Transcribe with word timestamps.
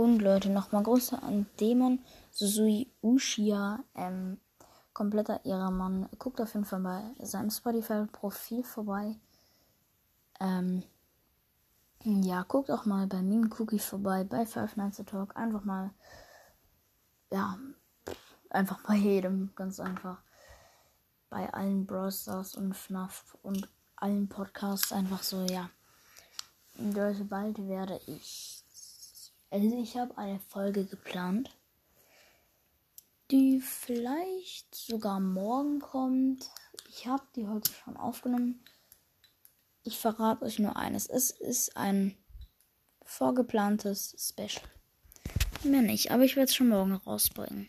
Und 0.00 0.20
Leute, 0.20 0.48
nochmal 0.48 0.82
Grüße 0.82 1.22
an 1.22 1.44
Dämon 1.60 1.98
Susui 2.30 2.90
Ushia, 3.02 3.84
ähm, 3.94 4.40
kompletter 4.94 5.44
Ehrenmann. 5.44 6.08
Guckt 6.18 6.40
auf 6.40 6.54
jeden 6.54 6.64
Fall 6.64 6.80
bei 6.80 7.26
seinem 7.26 7.50
Spotify-Profil 7.50 8.64
vorbei. 8.64 9.20
Ähm, 10.40 10.84
ja, 12.02 12.44
guckt 12.44 12.70
auch 12.70 12.86
mal 12.86 13.08
bei 13.08 13.20
Meme 13.20 13.50
Cookie 13.58 13.78
vorbei, 13.78 14.24
bei 14.24 14.46
Five 14.46 14.74
Nights 14.76 15.00
at 15.00 15.10
Talk. 15.10 15.36
Einfach 15.36 15.64
mal, 15.64 15.90
ja, 17.30 17.58
einfach 18.48 18.82
bei 18.84 18.94
jedem, 18.94 19.50
ganz 19.54 19.80
einfach. 19.80 20.22
Bei 21.28 21.52
allen 21.52 21.84
Browsers 21.84 22.54
und 22.54 22.74
FNAF 22.74 23.36
und 23.42 23.68
allen 23.96 24.30
Podcasts 24.30 24.92
einfach 24.92 25.22
so, 25.22 25.44
ja. 25.44 25.68
Leute, 26.78 27.24
bald 27.24 27.58
werde 27.68 28.00
ich. 28.06 28.64
Also 29.50 29.76
ich 29.76 29.96
habe 29.96 30.16
eine 30.16 30.38
Folge 30.38 30.84
geplant, 30.84 31.50
die 33.30 33.60
vielleicht 33.60 34.74
sogar 34.74 35.18
morgen 35.18 35.80
kommt. 35.80 36.48
Ich 36.88 37.06
habe 37.06 37.24
die 37.34 37.48
heute 37.48 37.72
schon 37.72 37.96
aufgenommen. 37.96 38.64
Ich 39.82 39.98
verrate 39.98 40.44
euch 40.44 40.58
nur 40.58 40.76
eines. 40.76 41.06
Es 41.08 41.30
ist 41.30 41.76
ein 41.76 42.16
vorgeplantes 43.02 44.14
Special. 44.18 44.64
Mehr 45.64 45.82
nicht, 45.82 46.12
aber 46.12 46.24
ich 46.24 46.36
werde 46.36 46.48
es 46.48 46.54
schon 46.54 46.68
morgen 46.68 46.92
rausbringen. 46.92 47.68